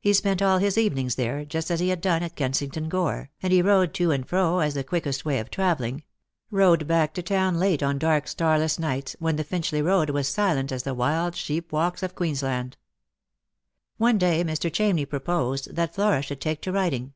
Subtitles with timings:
[0.00, 3.52] He spent all his evenings there, just as he had done at Kensington Gore, and
[3.52, 6.02] he rode to and fro, as the quickest way of travelling—
[6.50, 10.72] rode back to town late on dark starless nights, when the Finchley road was silent
[10.72, 12.76] as the wild sheep walks of Queensland.
[13.98, 14.68] One day Mr.
[14.68, 17.12] Chamney proposed that Flora should take to riding.